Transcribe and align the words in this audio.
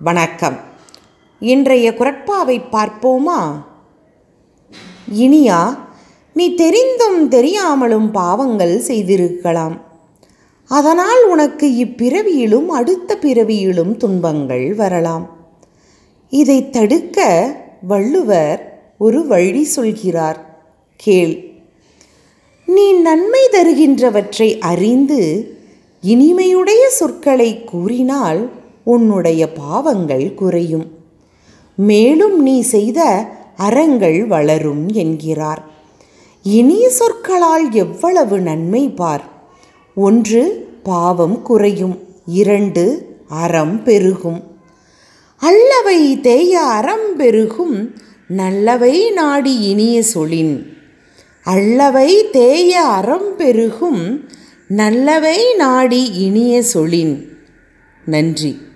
வணக்கம். 0.00 0.56
இன்றைய 1.40 1.90
குரட்பாவை 1.90 2.60
பார்ப்போமா? 2.72 3.64
இனியா 5.14 5.78
நீ 6.34 6.54
தெரிந்தும் 6.54 7.28
தெரியாமலும் 7.28 8.10
பாவங்கள் 8.10 8.80
செய்திருக்கலாம். 8.80 9.80
அதனால் 10.66 11.26
உனக்கு 11.28 11.66
இப்பிறவியிலும் 11.66 12.66
அடுத்த 12.66 13.16
பிறவியிலும் 13.16 13.96
துன்பங்கள் 13.96 14.74
வரலாம். 14.74 15.36
இதை 16.28 16.70
தடுக்க 16.70 17.50
வள்ளுவர் 17.82 18.82
ஒரு 18.98 19.26
வழி 19.26 19.64
சொல்கிறார். 19.64 20.66
கேள். 20.96 21.50
நீ 22.66 22.92
நன்மை 22.92 23.40
தருகின்றவற்றை 23.52 24.58
அறிந்து 24.58 25.52
இனிமையுடைய 26.06 26.86
சொற்களை 26.88 27.64
கூறினால் 27.64 28.57
உன்னுடைய 28.94 29.52
பாவங்கள் 29.52 30.34
குறையும். 30.34 30.86
மேலும் 31.74 32.42
நீ 32.42 32.60
செய்த 32.60 33.28
அறங்கள் 33.56 34.26
வளரும் 34.26 34.88
என்கிறார். 34.88 35.62
இனிய 36.42 36.90
சொற்களால் 36.90 37.72
எவ்வளவு 37.72 38.40
நன்மை 38.40 38.88
பார். 38.88 39.24
ஒன்று 39.94 40.40
பாவம் 40.82 41.42
குறையும். 41.42 41.96
இரண்டு 42.26 42.84
அறம் 43.28 43.82
பெருகும். 43.82 44.42
அல்லவை 45.36 46.20
தேய 46.20 46.60
அறம் 46.60 47.16
பெருகும். 47.16 47.94
நல்லவை 48.28 49.10
நாடி 49.10 49.54
இனிய 49.60 50.02
சொலின் 50.14 50.66
அல்லவை 51.42 52.30
தேய 52.30 52.82
அறம் 52.82 53.36
பெருகும். 53.36 54.28
நல்லவை 54.68 55.54
நாடி 55.56 56.02
இனிய 56.04 56.62
சொலின் 56.74 57.24
நன்றி. 58.04 58.66